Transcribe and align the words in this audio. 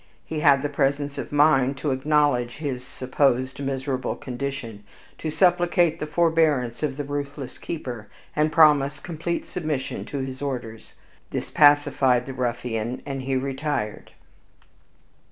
He 0.25 0.39
had 0.39 0.63
the 0.63 0.67
presence 0.67 1.19
of 1.19 1.31
mind 1.31 1.77
to 1.77 1.91
acknowledge 1.91 2.57
his 2.57 2.83
(supposed) 2.83 3.59
miserable 3.59 4.15
condition, 4.15 4.83
to 5.19 5.29
supplicate 5.29 5.99
the 5.99 6.07
forbearance 6.07 6.81
of 6.81 6.97
the 6.97 7.03
ruthless 7.03 7.59
keeper, 7.59 8.07
and 8.35 8.51
promise 8.51 8.99
complete 8.99 9.45
submission 9.45 10.03
to 10.05 10.17
his 10.17 10.41
orders. 10.41 10.95
This 11.29 11.51
pacified 11.51 12.25
the 12.25 12.33
ruffian, 12.33 13.03
and 13.05 13.21
he 13.21 13.35
retired. 13.35 14.13